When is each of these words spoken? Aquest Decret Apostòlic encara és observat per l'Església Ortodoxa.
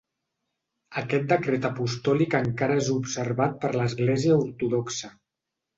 Aquest 1.01 1.27
Decret 1.33 1.67
Apostòlic 1.69 2.35
encara 2.41 2.81
és 2.85 2.91
observat 2.97 3.57
per 3.65 3.73
l'Església 3.79 4.41
Ortodoxa. 4.49 5.17